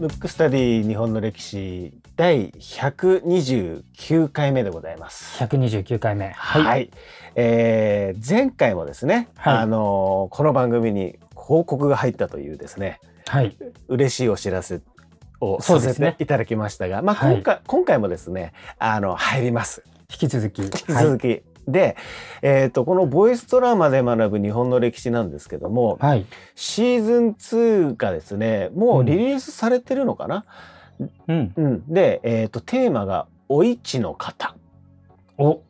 [0.00, 5.42] ムックスタディ日本の歴史第129回目でございます。
[5.42, 6.30] 129回目。
[6.30, 6.90] はい、
[7.34, 13.56] えー前回もですね、はいあのこの番組に報告が入ったというですねはい。
[13.88, 14.80] 嬉しいお知らせ
[15.40, 20.62] をさせていただきましたが、まあはい今回、今回もですねあの入ります引き続き。
[20.62, 21.49] 引き続き。
[21.72, 21.96] で、
[22.42, 26.10] えー、とこのボイストラマで学ぶ日本の歴史なんですけども、はい。
[26.10, 26.26] はい。
[26.54, 30.44] シーズン2がですねもうリリースされてるのかな、
[31.28, 31.52] うん。
[31.56, 34.54] うん、で、えー、とテーマが「お市の方」
[35.38, 35.62] お、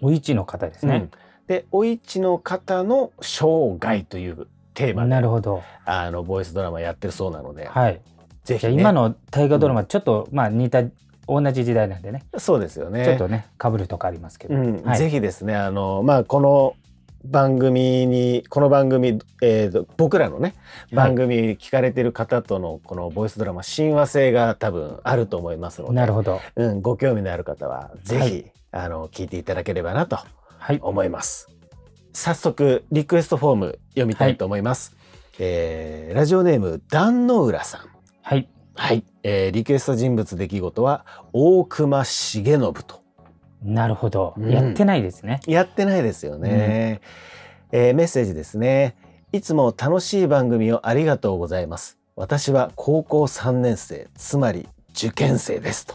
[0.00, 1.10] お市の方ですねうん。
[1.46, 5.62] でお市の方の生涯というテーマでなるほど。
[5.84, 8.00] あのボイスドラマやってるそうなので、はい。
[8.44, 10.82] ぜひ、ね、今の大河ドラマ、ちょっと、まあ似た、
[11.28, 12.24] 同じ時代なんでね。
[12.38, 14.54] そうですよねちょっとね、被るとかありますけど。
[14.54, 16.74] うんはいぜひですねあのまあこの
[17.24, 20.54] 番組にこの番組、えーと僕らのね
[20.92, 26.40] 番組聞かれてる方とのこのボイスドラマ親和性が多分あると思いますのでなるほど。
[26.56, 30.16] うん、ご興味のある方はぜひ、はいあの聞いていただければなと
[30.58, 30.78] はい。
[30.82, 31.48] 思います
[32.14, 34.96] 早速リクエストフォーム読みたいと思います、
[35.38, 37.80] えーラジオネーム壇の浦さん
[38.22, 38.48] はい。
[38.74, 42.44] はい、えーリクエスト人物出来事は大隈重信
[42.86, 43.02] と。
[43.62, 44.34] なるほど。
[44.36, 44.50] うん。
[44.50, 45.40] やってないですね。
[45.46, 47.00] やってないですよね、
[47.70, 48.96] えーメッセージですね。
[49.32, 51.98] いつも楽しい番組をありがとうございます。
[52.16, 55.94] 私は高校3年生つまり受験生ですと。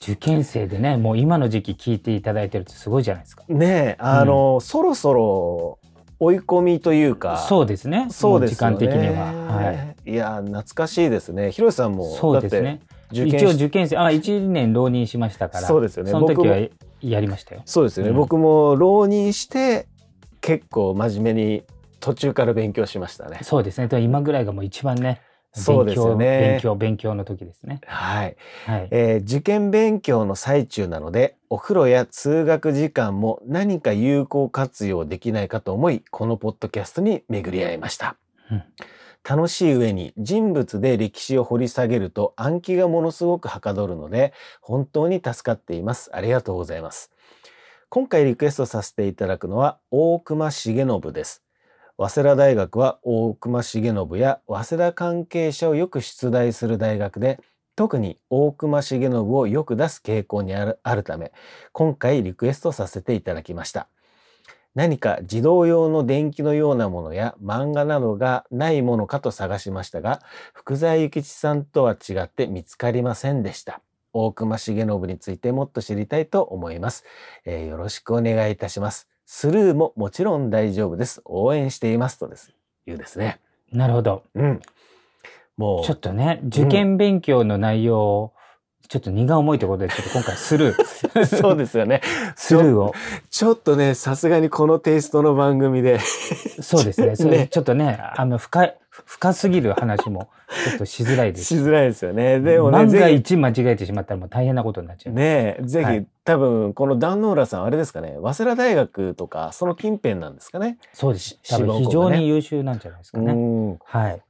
[0.00, 3.44] 受験生でね、もう今の時期聞いていただいてるとすごいじゃないですか。
[3.48, 5.78] ねえあの、そろそろ
[6.18, 8.06] 追い込みというかそうですね。
[8.10, 9.32] そうですよね時間的には。
[9.32, 9.72] は
[10.06, 10.10] い。
[10.10, 12.80] いや懐かしいですね広瀬さんもそうですね。
[13.12, 15.66] 一応し受験生、あ、1年浪人しましたから。
[15.66, 16.68] そうですよねその時僕もは
[17.00, 17.62] やりましたよ。
[17.64, 19.86] そうですよね、うん僕も浪人して
[20.40, 21.62] 結構真面目に
[22.00, 23.88] 途中から勉強しましたねそうですね。
[24.00, 25.20] 今ぐらいがもう一番ね、
[25.52, 26.38] そうですよね。
[26.52, 27.80] 勉強、勉強の時ですね。
[27.86, 28.88] はい、はい。
[28.90, 38.16] えー受験勉強の最中なのでお風呂や通学時間も何か有効活用できないかと思いこのポッドキャストに巡り合いました、
[38.50, 38.64] うん。
[39.28, 46.10] 楽しい上に人物で歴史を掘り下げると暗記がものすごくはかどるので本当に助かっています。
[46.14, 47.10] ありがとうございます。
[47.88, 51.45] 今回リクエストさせていただくのは大隈重信です
[51.98, 57.40] 早稲田大学は大隈重信や早稲田関係者をよく出題する大学で
[57.74, 61.32] 特に大隈重信をよく出す傾向にあるあるため
[61.72, 63.88] 今回リクエストさせていただきました。
[64.74, 70.20] 何か児童用の電気のようなものや漫画などがないものかと探しましたが
[70.52, 73.80] 福沢諭吉さんとは違って見つかりませんでした。
[74.12, 77.04] 大隈重信についてもっと知りたいと思います、
[77.46, 79.15] えーよろしくお願いいたします。
[79.26, 82.52] スルーももちろん大丈夫です応援していますとです
[82.86, 83.40] いうですね
[83.72, 84.22] なるほど。
[84.34, 84.60] うん
[85.56, 88.32] もうちょっとね、受験勉強の内容を、
[88.88, 91.24] ちょっと荷が重いということで、ちょっと今回スルー。
[91.26, 92.02] そうですよね。
[92.36, 92.94] スルーを。
[93.30, 95.98] ちょっとね、さすがにこのテイストの番組で。
[96.60, 97.16] そうですね。
[97.16, 100.30] それねちょっとね、あの、深い、深すぎる話も、
[100.64, 101.44] ちょっとしづらいです。
[101.44, 102.40] しづらいですよね。
[102.40, 105.14] でもね、万がぜ一間違えてしまったらもう大変なことになっちひ、ゃう。
[105.14, 110.78] ねぜひ、はい多分、この壇ノ浦さん、あれですかね、早稲田大学とか、その近辺なんですかね。
[110.92, 111.38] そうです。
[111.48, 113.32] 多分非常に優秀なんじゃないですかね。
[113.32, 113.78] うん。
[113.84, 114.22] はい。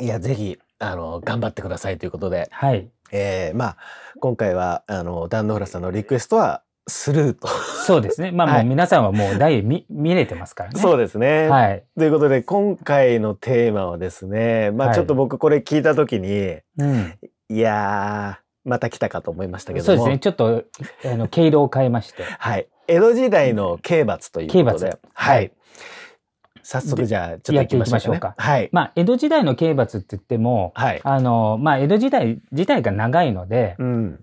[0.00, 2.88] いや、ぜひ、あの、頑張ってくださいということで、はい。
[3.12, 3.76] えー、まあ、
[4.20, 7.46] 今回は、あの、壇ノ浦さんのリクエストは、スルーと。
[7.48, 8.30] そうですね。
[8.32, 10.80] まあもはいう皆さんはもう題見、見れてますからね。
[10.80, 11.48] そうですね。
[11.48, 11.84] はい。
[11.96, 17.14] ということで、今回のテーマはですね、まあ、はいちょっと僕これ聞いたときに、うん。
[17.50, 19.86] いやー、また来たかと思いましたけども。
[19.86, 20.18] そうですね。
[20.18, 20.64] ちょっと、
[21.04, 22.24] あの、毛色を変えまして。
[22.24, 22.66] はい。
[22.86, 24.64] 江戸時代の刑罰ということで。
[24.64, 25.52] 刑罰はい。
[26.62, 28.00] 早速じゃあ、ちょっと行きましょうか、ね。
[28.00, 28.68] やっていきましょうかはい。
[28.72, 31.00] まあ、江戸時代の刑罰って言っても、はい。
[31.02, 34.20] あの、まあ、江戸時代自体が長いので、うん。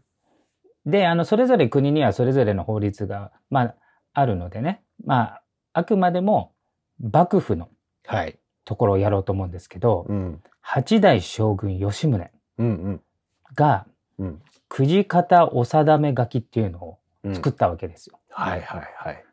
[0.86, 3.76] で、あの、それぞれ国にはそれぞれの法律が、まあ、
[4.14, 5.42] あるのでね、まあ、
[5.74, 6.54] あくまでも
[7.00, 7.70] 幕府の
[8.08, 8.38] はい。
[8.66, 10.42] ところをやろうと思うんですけど、うん。
[10.62, 13.02] 八代将軍吉宗うん
[13.56, 13.86] が、
[14.18, 14.28] うん。
[14.28, 14.42] うん。
[14.70, 18.20] くじ方お定め書きっていうのをうん作ったわけですよ。
[18.30, 19.24] はいはいはい。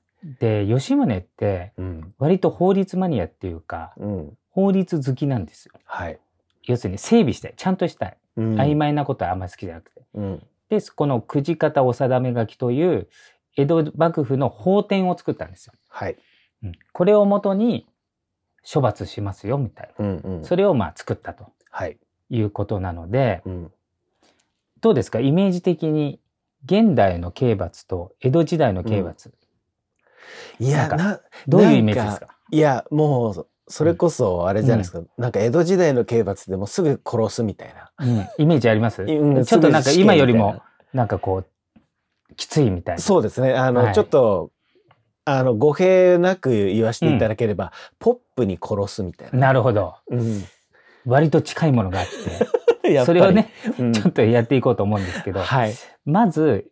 [0.40, 2.14] で、吉宗って、うん。
[2.18, 4.38] 割と法律マニアっていうか、うん。
[4.50, 5.72] 法律好きなんですよ。
[5.84, 6.18] はい。
[6.64, 7.54] 要するに整備したい。
[7.56, 8.16] ちゃんとしたい。
[8.36, 10.02] うん曖昧なことはあんまり好きじゃなくて。
[10.14, 10.46] うん。
[10.80, 13.08] で、このくじ方お定め書きという、
[13.56, 15.74] 江戸幕府の法典を作ったんですよ。
[15.88, 16.16] はい。
[16.62, 17.86] うんこれをもとに
[18.72, 20.04] 処罰しますよ、みたいな。
[20.06, 20.44] うんうん。
[20.44, 21.98] それをまあ作ったとはい。
[22.30, 23.72] いうことなので、うん。
[24.80, 25.20] どうですか？
[25.20, 26.18] イメージ的に
[26.64, 29.30] 現代の刑罰と江戸時代の刑罰、
[30.58, 37.90] いや、なんかな、どういうイメージですかいや、もう、それこそあれじゃないですか、なんか江戸時代の刑罰でもすぐ殺すみたいな。
[37.98, 39.00] うん、イメージあります？
[39.02, 39.04] う
[39.40, 40.60] んちょっとなんか今よりも、
[40.92, 41.46] なんかこう、
[42.36, 43.00] きついみたいな。
[43.00, 43.54] そうですね。
[43.54, 44.50] あの、はいちょっと、
[45.24, 49.38] あの、語弊なく言わせていただければ、ポップに殺すみたいな。
[49.38, 49.94] なるほど。
[50.08, 50.44] うん。
[51.06, 52.06] 割と近いものがあっ
[52.82, 55.72] て、 それをね、うんちょっとやっていこうと思うんですけど、はい。
[56.04, 56.68] まず、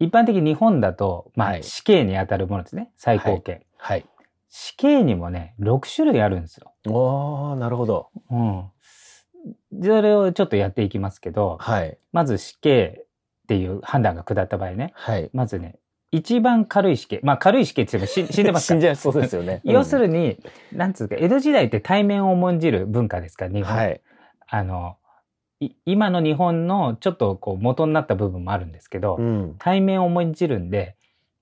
[0.00, 2.90] 一般的に日本だと、まあ、はい死刑に当たるものですね。
[2.96, 3.66] 最高刑。
[3.76, 4.06] はい。
[4.56, 6.72] 死刑にもね、6種類あるんですよ。
[6.86, 8.10] おー、なるほど。
[8.30, 8.70] うん。
[9.82, 11.98] それをちょっとやっていきますけど、はい。
[12.12, 13.06] まず死刑っ
[13.48, 15.28] ていう判断が下った場合ね、はい。
[15.32, 15.80] まずね、
[16.12, 17.18] 一番軽い死刑。
[17.24, 18.76] まあ軽い死刑って言っても死 死んでますから。
[18.76, 19.60] 死んじゃいそうですよね。
[19.64, 20.38] 要すに、るに、
[20.70, 23.76] なんつうか、江戸時代って対面を重んじる文化ですから、日本。
[23.76, 24.00] はい。
[24.46, 24.98] あの、
[25.58, 29.56] い今の日本のちょっとこう元になった部分もあるんですけど、うん。
[29.58, 30.94] 対面を重んじるんで、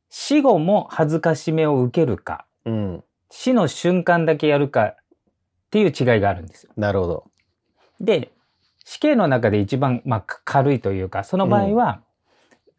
[0.08, 3.04] 死後も恥ずかしめを受けるか、うん。
[3.30, 4.96] 死の瞬間だけやるかっ
[5.70, 6.72] ていう違いがあるんですよ。
[6.76, 7.24] なるほど。
[8.00, 8.32] で、
[8.84, 12.02] 死刑の中で一番、まあ、か軽いというか、その場合は、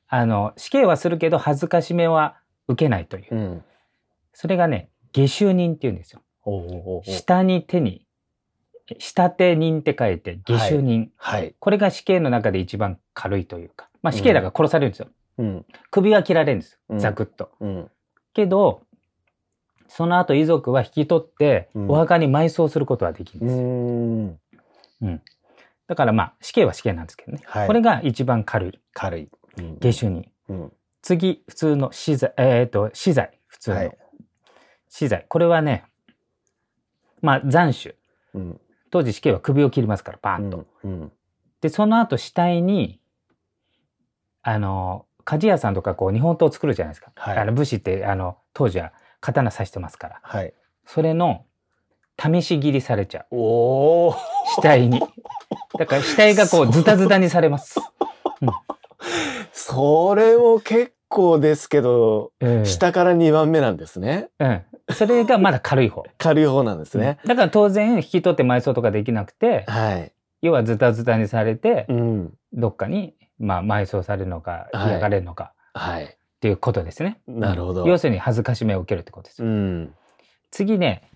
[0.08, 2.38] あの、死刑はするけど恥ずかしめは
[2.68, 3.36] 受けないという。
[3.36, 3.64] うん。
[4.34, 6.22] それがね、下手人っていうんですよ。
[7.04, 8.06] 下に手に、
[9.00, 11.12] 下手人って書いて下手人。
[11.18, 11.56] はい。
[11.60, 13.90] これが死刑の中で一番軽いというか。
[14.02, 15.08] まあ死刑だから殺されるんですよ。
[15.38, 15.66] うん。
[15.90, 17.52] 首は切られるんですうんザクッと。
[17.60, 17.92] うん。
[18.34, 18.84] けど、
[19.96, 23.68] その後遺族は引き取って、うんお墓に埋葬することはできるんうですよ。
[25.04, 25.22] ーん。
[25.88, 27.44] だからまあ死刑は死刑なんですけどね。
[27.46, 28.80] はいこれが一番軽い。
[28.94, 29.30] 軽い。
[29.60, 30.26] うん下手人。
[30.50, 30.74] うん。
[31.04, 33.38] 次、普通の死罪、えっ、と、死罪。
[33.46, 33.98] 普通のはい。
[34.90, 35.26] 死罪。
[35.30, 35.84] これはね、
[37.22, 37.94] まあ斬首。
[38.34, 38.62] うん。
[38.90, 40.66] 当時死刑は首を切りますから、パーンと。
[40.84, 41.12] うん。
[41.62, 43.00] で、その後死体に、
[44.42, 47.12] あの、鍛冶屋さんとかこう日本刀を作るじゃないですか。
[47.16, 48.92] はいあの武士って、あの、当時は
[49.24, 50.20] 刀刺してますから。
[50.22, 50.54] はい。
[50.86, 51.46] それの、
[52.22, 53.26] 試し切りされちゃう。
[53.32, 54.16] おお。
[54.56, 55.00] 死体に。
[55.80, 57.80] だから死体がこうズタズタにされます。
[59.52, 64.30] それも結構ですけど、うん下から2番目なんですね。
[64.40, 64.62] うん。
[64.94, 66.04] それがまだ軽い方。
[66.18, 67.18] 軽い方なんですね。
[67.26, 70.14] だから当然引き取って埋葬とかできなくて、はい。
[70.42, 72.34] 要はズタズタにされて、うん。
[72.52, 76.18] どっかに、まあ埋葬されるのか、はい焼かれるのかはい。
[76.44, 77.22] っていうことですね。
[77.26, 77.88] なるほど。
[77.88, 79.48] 要するに恥ずかしめを受けるってことですよ。
[79.48, 79.94] うん。
[80.52, 81.10] 次ね、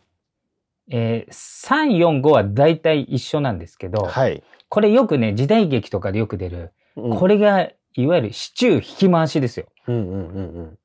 [0.89, 4.41] えー、3、4、5は大体一緒なんですけど、はい。
[4.69, 9.68] これよくね、時代劇とかでよく出る、うんこれがいわゆるシチュー引き回しですよ。
[9.88, 10.77] うんうんうん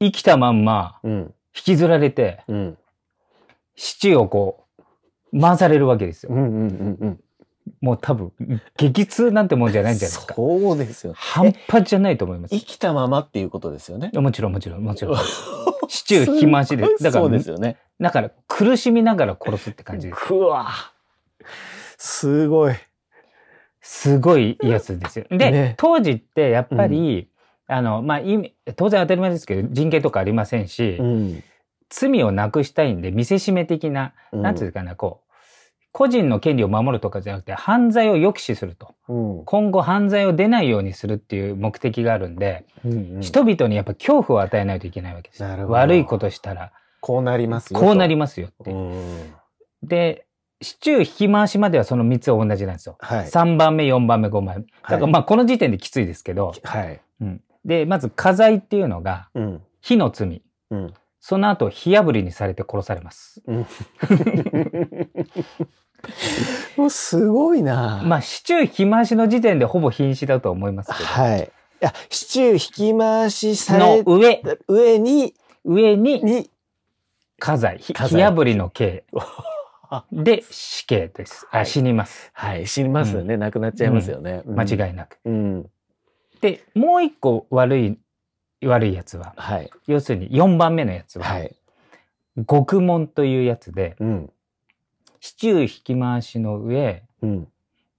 [0.00, 1.12] 生きたまんまうん。
[1.12, 1.20] うん。
[1.54, 2.78] 引きずられて、うん。
[3.76, 4.66] シチューをこ
[5.32, 6.32] う、回されるわけですよ。
[6.32, 7.20] うんうんうんうん。
[7.80, 8.32] もう多分、
[8.76, 10.34] 激痛なんてもんじゃないんじゃないですか。
[10.34, 11.12] そうですよ。
[11.16, 12.64] 半端じゃないと思います生。
[12.64, 14.10] きたままっていうことですよね。
[14.14, 15.16] もちろんもちろんもちろん。
[15.88, 16.82] シチュー引き回しで。
[16.82, 17.76] だから、そうですよね。
[18.00, 20.20] だから苦しみながら殺すって感じです。
[20.20, 20.68] くわ。
[21.98, 22.74] すごい。
[23.82, 25.26] すごいやつですよ。
[25.30, 27.28] で、ね当時ってやっぱり、
[27.66, 28.20] あの、まあ、
[28.76, 31.42] 当然当たり前ですけど、人権とかありませんし、ん。
[31.88, 35.29] 罪をなくしたいんで、見せしめ的な、なんていうかな、こう、
[35.92, 38.94] 個人の権利を守るとかじゃなくて、犯罪を抑止すると。
[39.08, 39.44] うん。
[39.44, 45.42] 今後犯罪を出ないようにするっていう目的があるんで、うんうん人々にやっぱ恐怖を与えないといけないわけです。
[45.42, 47.80] 悪いことしたら、こうなりますよ。
[47.80, 48.70] こうなりまますよって。
[48.70, 49.34] うん。
[49.82, 50.26] で、
[50.62, 52.96] シチュー引き回しまではその3つは同じなんですよ。
[53.00, 53.26] はい。
[53.26, 54.54] 3番目、4番目、5番目。
[54.54, 57.00] だからまあこの時点できついですけど、はい。
[57.20, 59.62] うん、で、まず火災っていうのがうん。
[59.80, 60.42] 火の罪。
[60.70, 60.94] うん。
[61.20, 63.42] その後火炙りにされて殺されます。
[66.76, 68.02] もうすごいな。
[68.04, 71.04] まあシチュー引き回しの時点でほぼ �in 死だと思いますけど。
[71.04, 71.40] はい。
[71.40, 76.50] いや、シチュー引き回しさのれ上、た上に、上にに、
[77.38, 79.04] 火災、火火災火炙りの刑
[80.12, 81.46] で死刑です。
[81.50, 82.30] あはい死にます。
[82.34, 83.36] はい、死にますよね。
[83.36, 84.42] 亡くなっちゃいますよね。
[84.46, 84.92] 間違い。
[84.92, 85.18] いなく。
[85.24, 85.70] うん。
[86.40, 87.98] で、もう一個悪い、
[88.64, 89.70] 悪いやつは、はい。
[89.86, 91.56] 要するに4番目のやつは、はい。
[92.46, 94.32] 獄門というやつで、うん。
[95.20, 97.48] シチュー引き回しの上、うん。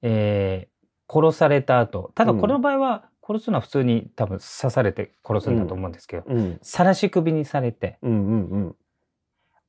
[0.02, 0.72] えー
[1.14, 6.60] 殺された後、ただうんこの場合は殺すのは普通に多分刺されて殺すんだと思うんですけど、うん。
[6.62, 8.12] 晒し首にされて、うん。
[8.12, 8.76] うん。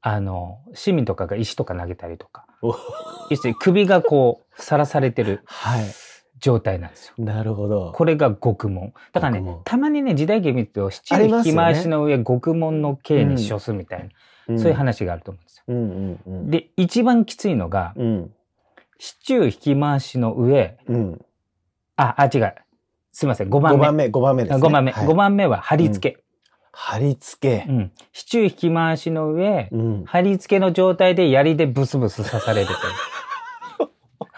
[0.00, 2.76] あの、市民とかが石とか投げたりとか、お
[3.30, 5.84] 要するに首がこう、さらされてるはい。
[6.42, 7.24] 状態なんですよ。
[7.24, 7.92] なるほど。
[7.94, 8.92] これが獄門。
[9.12, 14.10] だからねたまにね、時代劇見ると、七人引き回しの上、獄門の刑に処すみたい
[14.48, 15.64] な、そういう話があると思うんですよ。
[15.68, 15.76] うん。
[15.76, 16.20] うん。
[16.26, 16.50] うん。
[16.50, 18.30] で、一番きついのが、うん。
[18.98, 21.24] シチュー引き回しの上、うん。
[21.96, 22.54] あ、あ、違う。
[23.12, 23.82] すいません、5番5目。
[23.84, 24.66] 番目、5番目です、ね。
[24.66, 24.92] 5番目。
[24.92, 26.22] はい5番目は貼り付け。
[26.72, 27.72] 貼り付けう。
[27.72, 27.92] ん。
[28.12, 30.04] 支柱引き回しの上、うん。
[30.06, 32.78] 貼り付けの状態で槍でブスブス刺されるという。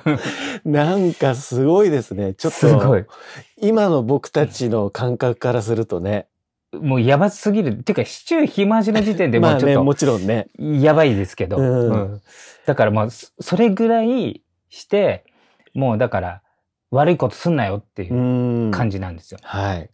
[0.64, 2.34] なんかすごいですね。
[2.34, 3.06] ちょっと。
[3.60, 6.26] 今の僕たちの感覚からするとね。
[6.72, 7.70] もうやばすぎる。
[7.70, 10.48] っていうか、支柱引き回しの時点でもまあね、うちょっもちろんね。
[10.58, 11.58] とやばいですけど。
[11.58, 12.22] うんうん
[12.66, 15.24] だからもう、そそれぐらいして、
[15.74, 16.42] もうだから、
[16.90, 19.38] 悪いことすんなよっていううん感じなんですよ。
[19.42, 19.90] はい。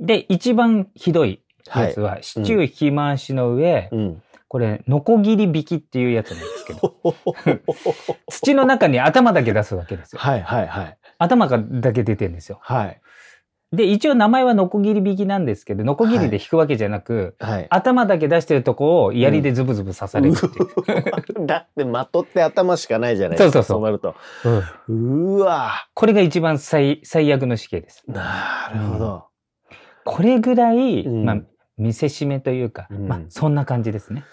[0.00, 4.22] で、一番ひどいやつは、支柱引き回しの上、うん。
[4.48, 6.94] これ、ノコギリ引きっていうやつなんですけど、
[8.30, 10.20] 土の中に頭だけ出すわけですよ。
[10.20, 10.98] はいはいはい。
[11.18, 12.58] 頭がだけ出てるんですよ。
[12.62, 13.00] はい。
[13.72, 17.66] で、一応名前はノコギリ引きなんですけど、ノコギリで引くわけじゃなく、はい。
[17.68, 21.46] 頭だけ出してるとこを槍でズブズブ刺されるっていう。
[21.46, 23.52] だって的って頭しかないじゃないですか。
[23.52, 24.14] そうそうそうなると。
[24.88, 28.04] うんうわこれが一番最最悪の死刑です。
[28.06, 29.24] なるほど。
[30.04, 31.36] これぐらい、うんまあ、
[31.78, 34.24] 見せしめというか、うんまあ、そんな感じですね。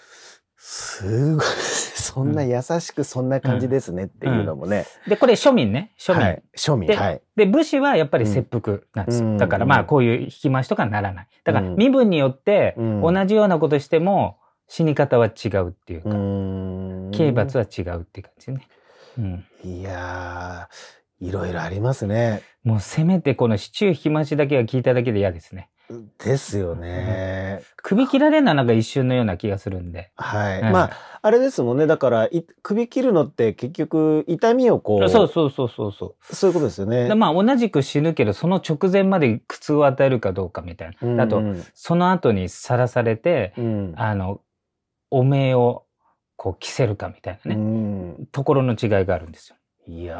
[0.56, 1.44] すごい。
[2.04, 4.86] そんな優しくそんな感じですねっていうのもね。
[5.08, 6.22] で、これ庶民ね、庶民。
[6.22, 6.42] はい。
[6.56, 6.86] 庶民。
[6.88, 7.20] ではい。
[7.34, 9.28] で、武士はやっぱり切腹なんですよ。
[9.28, 11.28] うんだからまあ、こういう引き回しとかならない。
[11.44, 18.68] だから、うん身分によって、うん同じようなことしても、死に方は違うっていううか、刑罰は違うっていう感じね。
[19.18, 19.44] うん。
[19.62, 22.42] いやー、いろいろありますね。
[22.62, 25.68] もうせめてこの支柱引き回しだけは聞いただけで嫌ですね。
[26.18, 27.62] ですよね。
[27.76, 30.10] 首切られるのはなんか一瞬のような気がするんで。
[30.16, 30.60] はい。
[30.60, 31.86] うんまあ、あれですもんね。
[31.86, 36.34] だから、い首切るのって結局、痛みをこう、そうそうそうそうそう。
[36.34, 37.14] そういうことですよねで。
[37.14, 41.24] まあ同じく死ぬけど、その直前まで苦痛を与えるかどうかみたいな。
[41.24, 44.40] あと、うんその後にさらされて、うん、あの、
[45.10, 45.84] お面を
[46.36, 47.64] こう着せるかみたいなうね、
[48.22, 49.56] んところの違いがあるんですよ。
[49.86, 50.14] いや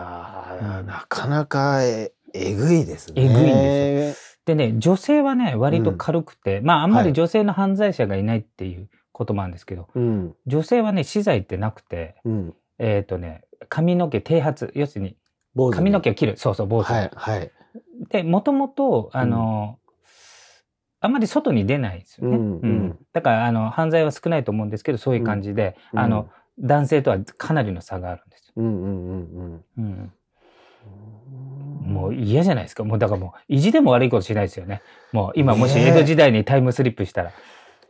[0.87, 3.23] なかなかええぐいですね。
[3.23, 10.35] えぐいんですでね、女性はね、割と軽くて、まああんまり女性の犯罪者がいないっていうこともあるんですけど、うん。
[10.47, 12.55] 女性はね、死罪ってなくて、うん。
[12.79, 15.17] えっ、とね、髪の毛剃髪、要するに
[15.73, 16.37] 髪の毛を切る。
[16.37, 16.97] そうそう、坊主に。
[16.97, 17.51] はい、はい。
[18.11, 19.79] で、もともと、あの、
[21.01, 22.37] あんまり外に出ないですよね。
[22.37, 28.55] うんうんだから、あの、犯罪は少ないと思うんですけど、そういう感じで、うんあの、男性とはかなりの差があるんですよ。
[28.57, 29.65] うん、うん、うん、うん。
[29.79, 30.13] うん。
[31.95, 32.85] もう嫌じゃないですか。
[32.85, 34.83] もうだからもう意地でも悪いことしないですよね。
[35.13, 37.33] もう今もし江戸時代にタイムスリップしたら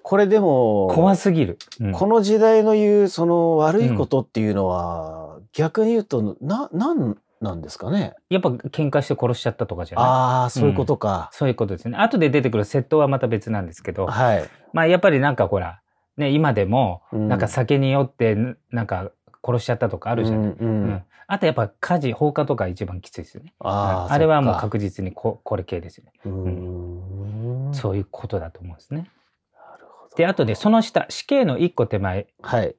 [0.03, 1.59] これでも、怖すぎる。
[1.81, 8.15] うんこの時代の言う、その悪いことっていうのは、逆に言うと、な、なんなんですかね？
[8.29, 11.31] やっぱ喧嘩して殺しちゃったとかじゃないああ、そういうことか。
[11.33, 11.97] そういうことですね。
[11.97, 14.45] 後で出てくる窃盗はまた別なんですけど、はい。
[14.75, 15.81] まあやっぱりなんかほら、
[16.19, 18.37] ね、今でも、うんなんか酒に酔って、
[18.71, 19.11] なんか
[19.45, 20.51] 殺しちゃったとかあるじゃない。
[20.51, 23.55] うんうんうんあとやっぱ火事、放火とか一番きついですよね。
[23.59, 26.13] ああ、あれはもう確実にここれ系ですよね。
[26.27, 27.75] うーん。
[27.75, 29.11] そういうことだと思うんですね。
[29.55, 32.77] なるほどで、あとでその下、死刑の一個手前っはい。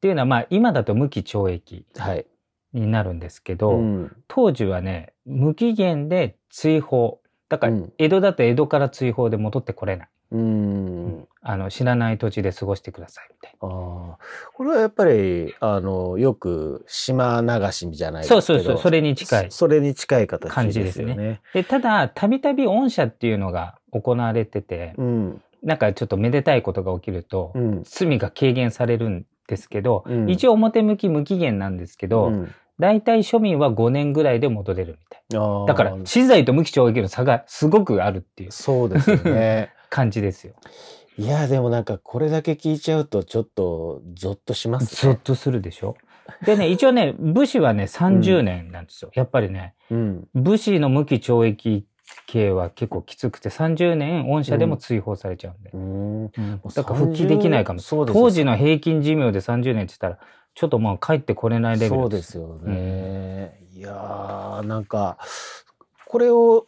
[0.00, 2.26] ていうのはまあ今だと無期懲役はい。
[2.72, 7.20] になるんですけど、うん当時はね、無期限で追放。
[7.48, 10.08] だからうん、江戸だと江戸から追放で戻ってこれない。
[10.32, 11.28] うん。
[11.42, 14.18] あの、知らない土地で過ごしてくださいみたいああ。
[14.54, 18.22] これはやっぱり、あの、よく島流しじゃないな。
[18.22, 18.28] です。
[18.28, 19.58] そうそうそう、それに近いそ。
[19.58, 21.40] それに近い形感じでですすね。
[21.54, 25.42] で、ただ、たびたび御社っていうのが行われてて、うん。
[25.62, 27.82] なんかちょっとめでたいことが起きると、うん。
[27.84, 35.66] 罪が軽減されるんですけど、うん一応表向き無期限なんですけど、うん大体庶民は5年ぐらいで戻れるみたい。
[35.66, 39.74] だから、死罪と無期懲役の差がすごくあるっていうそうですよね。
[39.90, 40.54] 感じですよ。
[41.18, 45.12] いや、でもなんかこれだけ聞いちゃうとちょっとゾッとしますね。
[45.12, 45.96] ゾッとするでしょ？
[46.46, 49.10] でね、一応ね、武士はね、30年なんですよ。
[49.14, 50.28] やっぱりね、うん。
[50.34, 51.84] 武士の無期懲役
[52.26, 55.70] 刑は結構きつくて、30年御社でも追放されちゃうんで。
[55.74, 56.24] うん。
[56.24, 57.80] うんだから復帰できないかも。
[57.82, 60.18] 当時の平均寿命で30年って言ったら、
[60.54, 63.60] ちょっともう帰ってこれないレベルそうですよね。
[63.72, 65.18] いやー、なんか、
[66.06, 66.66] これを、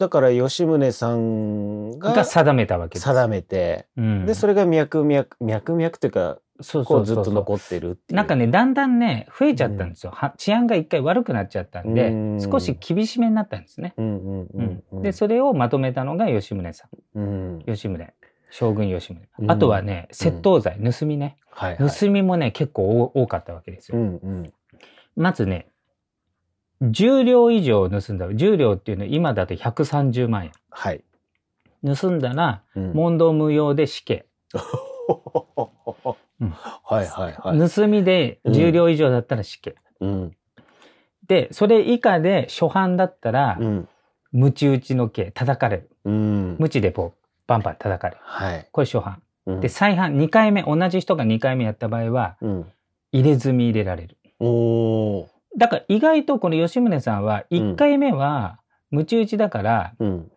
[0.00, 3.04] だから吉宗さんがが定めたわけです。
[3.04, 8.16] 定めて、うん、で、それが脈々、脈々というか、そうこずっそううそうそうと残ってるっていう。
[8.16, 10.12] なんかね、だんだんね、増えちゃったんですよ。
[10.14, 13.92] は治安が一回悪くなっちゃったんで、うん少し厳しめになったんですね。
[13.98, 15.02] うんうんううんんうん。
[15.02, 17.58] で、それをまとめたのが吉宗さうん。
[17.58, 17.62] ん。
[17.66, 18.14] 吉宗。
[18.50, 19.20] 将軍吉宗。
[19.38, 21.36] うんあとはね、窃盗罪、盗みね。
[21.50, 21.90] はい、はい。
[21.90, 24.02] 盗みもね、結構多多かったわけですうよ。
[24.02, 24.52] んうん。
[25.14, 25.68] まずね、
[26.82, 28.28] 10両以上盗んだ。
[28.28, 30.52] 10両っていうのは今だと130万円。
[30.70, 31.02] はい。
[31.84, 34.26] 盗んだら、うん問答無用で死刑。
[36.40, 37.70] うんはいはいはい。
[37.70, 39.74] 盗みで10両以上だったら死刑。
[40.00, 40.36] うん。
[41.26, 43.88] で、それ以下で初犯だったらう、ん。
[44.32, 45.90] ムチ打ちの刑、叩かれる。
[46.04, 46.56] うん。
[46.58, 48.20] ムチでこう、バンバン叩かれる。
[48.22, 48.68] はい。
[48.72, 49.22] これ初犯。
[49.46, 52.72] うんで、再犯、2回目、同じ人が2回目やった場合は、うん。
[53.12, 54.16] 入れ墨入れられる。
[54.38, 55.26] おー。
[55.56, 58.58] だから意外とこの吉宗さんは、1回目は、
[58.90, 60.30] ムチ打ちだから、うん。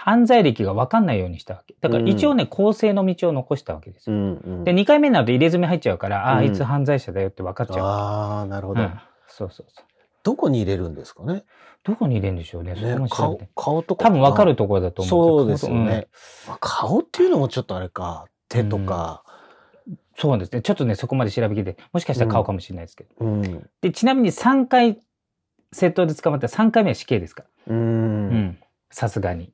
[0.00, 1.74] 犯罪歴が分かんないようにしたわけ。
[1.80, 4.20] だから一応ね、公正の道を残したわけですうよ。
[4.20, 4.64] んうん。
[4.64, 7.84] で、2回目になると入れ墨入っちゃうから、ああ、いつ犯罪者だよって分かっちゃう。
[7.84, 8.82] ああ、なるほど。
[8.82, 9.84] うんそうそうそう。
[10.24, 11.44] どこに入れるんですかね？
[11.84, 12.74] どこに入れるんでしょうね。
[12.74, 13.48] ね顔て。
[13.54, 14.06] 顔とか。
[14.06, 16.08] 多分分かるところだと思そううんですよよね。
[16.46, 18.26] まあ顔っていうのもちょっとあれか。
[18.48, 19.22] 手とか。
[20.26, 20.62] うんそうですね。
[20.62, 23.10] ちょっとね、そこまで調べきて、もしかしたら顔かもしれないですけど。
[23.20, 23.70] うん。
[23.80, 24.98] で、ちなみに3回、
[25.72, 27.44] 窃盗で捕まったら3回目は死刑ですか？
[27.68, 27.74] ら。
[27.74, 27.78] う。
[27.78, 28.58] うんん。
[28.90, 29.52] さすがに。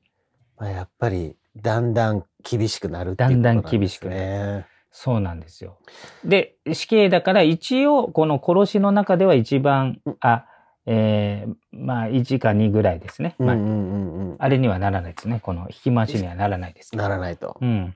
[0.57, 4.65] まあ、やっぱり、だんだん厳しくなるっていうだんだんことなんです厳しくね。
[4.91, 5.77] そうなんですよ。
[6.23, 10.45] で、死刑だから一応、この殺しの中では一番うん、あ、
[10.87, 13.35] えー、まあ1か2ぐらいですね。
[13.37, 13.55] まあ。
[14.39, 15.39] あれにはならないですね。
[15.41, 17.57] この引き回しにはならないですならないと。
[17.61, 17.95] うん。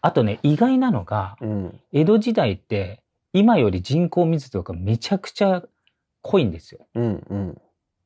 [0.00, 1.80] あとね、意外なのが、うん。
[1.92, 5.62] 江戸時代って、今より人口密度がめちゃくちゃ
[6.22, 6.86] 濃いんですよ。
[6.94, 7.60] うんうん。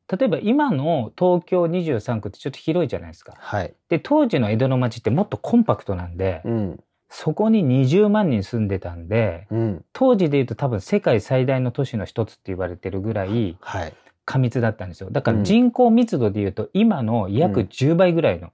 [0.09, 3.35] 例えば今の東京23区ってちょっと広いじゃないですか。
[3.39, 3.75] はい。
[3.89, 6.81] で、当時の江戸の町ってもっとコンパクトなんで、うん。
[7.09, 9.85] そこに20万人住んでたんで、うん。
[9.93, 13.95] 当時で言うと多分世界最大の都市の一つって言われてるぐらいはい。
[14.25, 15.11] 過密だったんですよ。
[15.11, 18.51] だから人口密度で言うと今の約うん10倍ぐらいの。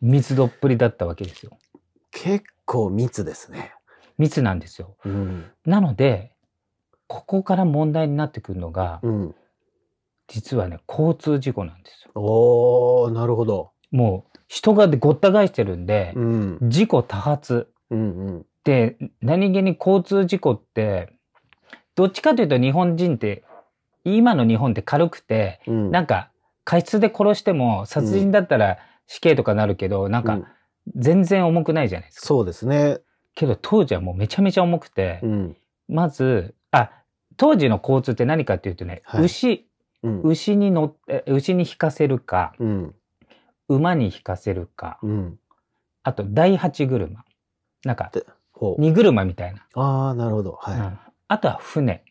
[0.00, 1.58] 密度っぷりだったわけですよ。
[2.10, 3.72] 結構密ですね。
[4.18, 4.96] 密なんですよ。
[5.04, 5.44] うん。
[5.64, 6.32] なので、
[7.06, 9.34] ここから問題になってくるのが、うん。
[10.28, 12.10] 実はね、交通事故なんですよ。
[12.14, 13.70] おー、なるほど。
[13.90, 16.58] もう人がごった返してるんで、うん。
[16.62, 17.68] 事故多発。
[17.90, 18.46] うんうん。
[18.64, 21.12] で、何気に交通事故って、
[21.94, 23.44] どっちかというと日本人って、
[24.04, 25.90] 今の日本って軽くて、うん。
[25.90, 26.30] なんか、
[26.64, 30.46] 過失で殺しても、殺人だったら死刑とかなるけど、なんか、うん
[30.94, 32.26] 全然重くないじゃないですか。
[32.26, 33.00] そうですね。
[33.34, 35.56] けど、当時はもうめちゃめちゃ重くて、うん。
[35.88, 36.92] まず、あ、
[37.36, 39.68] 当時の交通って何かっていうとね、はい牛、
[40.04, 40.22] うん。
[40.22, 42.94] 牛に乗って、牛に引かせるか、うん。
[43.68, 45.38] 馬に引かせるか、うん。
[46.04, 47.24] あと、第八車。
[47.84, 48.12] なんか。
[48.78, 49.66] 荷車みたいな。
[49.74, 50.50] ああ、なるほど。
[50.52, 52.04] うはんあとは船。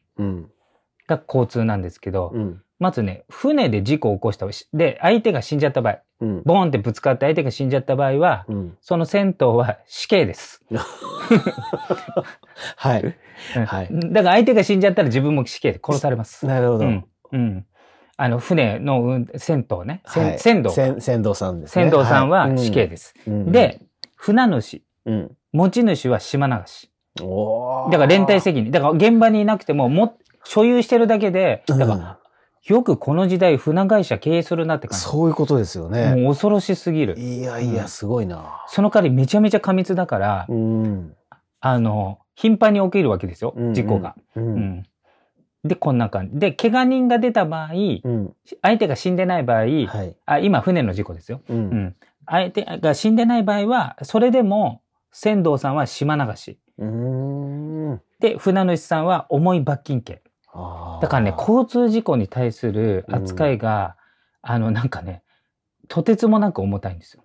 [1.07, 2.61] が交通なんですけど、うん。
[2.77, 6.41] まずね、船で事故を起こしたしで、相手が死んじゃった場合、うん。
[6.45, 8.77] ボーンってぶつかって相手が死んじゃった場合は、うん。
[8.81, 10.63] その銭湯は死刑です。
[12.77, 13.03] はい。
[13.03, 16.45] うんはいだから相手が死んじゃったら自分も死刑で殺されます。
[16.45, 16.85] なるほど。
[16.85, 17.05] うん。
[17.31, 17.65] うん。
[18.17, 20.01] あの、船の運銭湯ね。
[20.05, 20.69] 船はい船頭。
[20.71, 21.83] 船船頭さんですね。
[21.83, 23.13] 船頭さんは死刑です。
[23.27, 23.35] はい。
[23.35, 23.81] うん、で、
[24.15, 25.31] 船主、うん。
[25.51, 26.89] 持ち主は島流し。
[27.17, 28.71] だから連帯責任。
[28.71, 32.24] だから現場にいなくても、も、所有してるだけで、だから、うん
[32.65, 35.05] よくこの時代船会社経営するなって感じ。
[35.05, 36.15] そういうことですよね。
[36.15, 37.17] もう恐ろしすぎる。
[37.19, 38.63] いやいや、すごいな。
[38.67, 41.15] その代わりめちゃめちゃ過密だから、うん。
[41.59, 44.15] あの、頻繁に起きるわけですよ、うん事故が。
[44.35, 44.41] う。
[44.41, 44.83] うんん。
[45.63, 46.39] で、こんな感じ。
[46.39, 47.73] で、怪我人が出た場合、
[48.03, 48.33] うん。
[48.63, 50.15] 相手が死んでない場合、はい。
[50.25, 51.41] あ、今船の事故ですよ。
[51.47, 51.53] う。
[51.53, 51.95] うんん。
[52.25, 56.59] 相手が死んでない場合は、それでも、船頭さんは島流し。
[58.19, 60.23] で、船主さんは重い罰金刑。
[61.01, 63.97] だからね、交通事故に対する扱いが、
[64.41, 65.23] あの、なんかね、
[65.87, 67.23] とてつもなく重たいんですよ。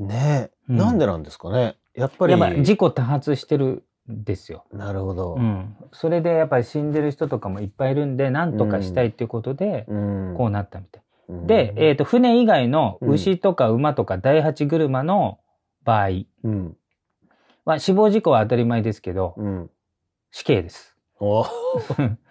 [0.00, 1.76] ねえ、うんなんでなんですかね。
[1.94, 2.64] やっぱり。
[2.64, 4.64] 事故多発してるんですよ。
[4.72, 5.34] なるほど。
[5.34, 5.76] うん。
[5.92, 10.34] それでやっぱり死んでる人とかもいっぱいいるんで、なんとかしたいっていうことで、うん。
[10.36, 11.00] こうなったみたい。
[11.00, 11.04] うん
[11.46, 15.38] で、えっ、と、船以外のうん牛とか馬とか第八車の
[15.82, 16.08] 場合
[16.42, 16.76] うん。
[17.64, 19.70] は、死亡事故は当たり前ですけど、うん。
[20.32, 20.96] 死刑です。
[21.20, 21.46] お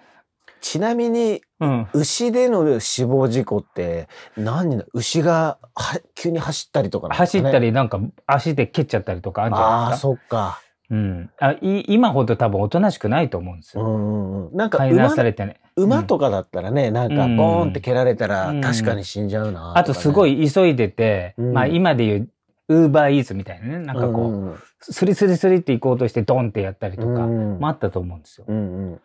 [0.63, 1.88] ちなみに、うん。
[1.93, 4.86] 牛での死亡事故って何だ？
[4.93, 7.15] 牛がは急に走ったりとかね？
[7.15, 7.60] 走った。
[7.60, 10.08] り、なんか足で蹴っちゃったりとかあるんじゃないですか。
[10.08, 10.62] そっか。
[10.89, 11.30] うん。
[11.38, 13.84] あい今ほど多分おとなしくないと思うんですよ。
[13.84, 14.56] うんうんうん。
[14.56, 15.60] なんか飼いなさ馬れてね。
[15.76, 22.30] 馬とかだったらね、なんかうんボーンって蹴られたらうん確かに死んじゃうな、あとすごい、い急いでて、うんまあ今で言う、
[22.69, 23.86] ウーバーイーツみたいなね。
[23.86, 28.45] なんかこう、うんうんスリスリスリって行こうとしてドンってやったりとか、うんもあったと思うんですよ。
[28.47, 29.02] うんうん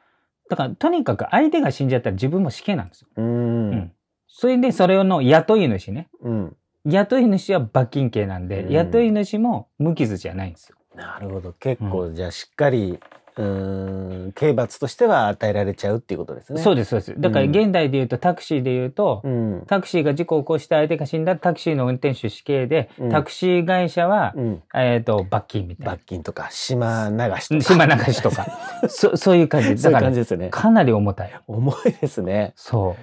[0.49, 3.09] だからとにかく相手が死んじゃったら自分も死刑なんですよ。
[3.17, 3.93] うんうん
[4.31, 6.09] それでそれの雇い主ね。
[6.23, 10.77] うん雇い主は罰金刑なんで、うん雇い主も無傷じゃないんですよ。
[10.95, 12.99] なるほど結構じゃあしっかり
[13.39, 16.57] うーん刑罰としては与えられちゃうっていうことですね。
[16.57, 17.15] でそうです、そうです。
[17.19, 27.61] だからうん現代で言うとタクシーで言うと、うんタクシーが事故を起こして相手が死んだらタクシーの運転手死刑で、うんタクシー会社は、うん、えっ、と、罰金みたい罰金とか島流しな。
[27.61, 28.47] とか島流しとか。
[28.89, 29.69] そそういう感じ。
[29.69, 30.49] そういうだから、ね。
[30.51, 31.41] かなり重たい。
[31.47, 32.53] 重いですね。
[32.57, 32.97] そ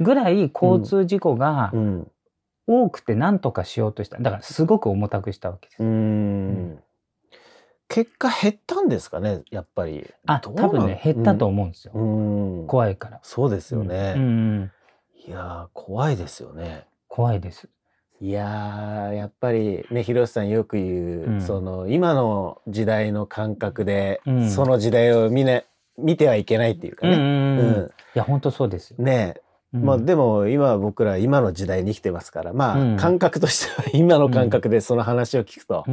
[0.00, 0.04] う。
[0.04, 2.10] ぐらい交通事故がうん
[2.68, 4.18] 多くて何とかしようとした。
[4.18, 5.82] だからすごく重たくしたわけです。
[5.82, 6.78] うーん。
[7.88, 10.06] 結果減ったんですかね、やっぱり。
[10.26, 11.92] あ、多分ね、減ったと思うんですよ。
[11.94, 12.66] うん。
[12.66, 13.20] 怖いから。
[13.22, 14.14] そうですよね。
[14.16, 14.70] うん
[15.26, 16.86] いやー、怖いですよね。
[17.08, 17.68] 怖いです。
[18.20, 27.14] いやー、やっぱりね、広瀬さんよく言う、うんその、今の時代の感覚で、うんその時代を見ね、見てはいけないっていうかね。
[27.14, 28.96] うんうんいや、本当そうですよ。
[28.98, 29.34] ね
[29.74, 35.84] うんまあでも今僕ら今の時代に生きてますから、まあ、うん感覚としては今の感覚でその話を聞くと、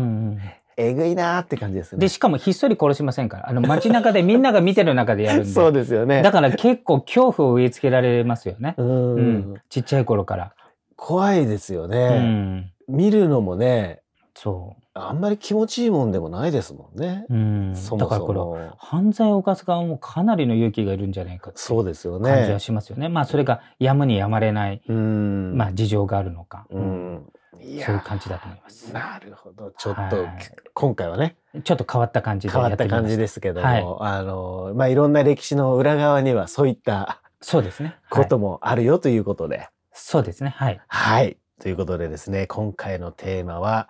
[0.77, 1.99] えぐいなーって感じですね。
[1.99, 3.49] で、しかもひっそり殺しませんから。
[3.49, 5.49] あの、街中で みんなが見てる中でやるんで。
[5.49, 6.21] そうですよね。
[6.21, 8.75] だから結構恐怖を植え付けられますよね。
[8.77, 9.53] うん、うん。
[9.69, 10.53] ちっちゃい頃から。
[10.95, 12.71] 怖いですようね、ん。
[12.87, 14.01] 見るのもね、
[14.33, 17.25] そあんまり気持ちいいもんでもないですもんね。
[17.29, 17.33] う。
[17.33, 17.75] うん。
[17.75, 18.57] そもそだからこれ、も。
[18.77, 22.59] 犯罪を犯す側もかなりの勇気がいるんじゃないかってそうですよ感じはね。
[22.59, 23.09] しますよね。
[23.09, 25.57] まあそれがやむにやまれない、うん。
[25.57, 26.65] まあ事情があるのか。
[26.69, 26.79] う。
[26.79, 27.25] ん。
[27.61, 28.93] いそういう感じだと思います。
[28.93, 29.71] なるほど。
[29.77, 30.33] ちょっと、はい
[30.73, 37.97] 今回はね、ちょっと変わった感じで変わった感じですけども、はいあの、まあ、いろんな歴史の裏側にはそういったそうですね。
[38.09, 39.69] はいこともあるよということで。
[39.93, 40.49] そうですね。
[40.49, 40.81] はい。
[40.87, 41.37] はい。
[41.61, 43.87] ということでですね、今回のテーマは、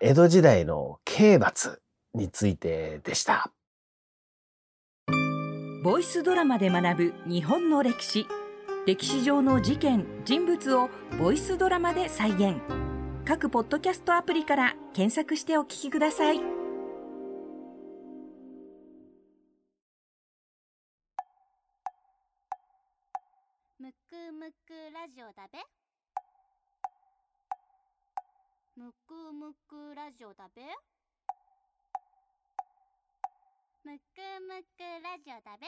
[0.00, 1.82] 江戸時代の刑罰
[2.14, 3.50] についてでした。
[5.82, 8.26] ボイスドラマで学ぶ日本の歴史
[8.86, 12.56] 歴史上の事件人物をボイスドラマで再現
[13.28, 16.38] 各ポッドキャストアプリから検索してお聞きください。
[16.38, 16.44] む
[24.08, 25.58] くむくラジオだべ？
[28.76, 30.62] むくむくラジオだべ？
[33.84, 35.66] むくむくラジオだべ？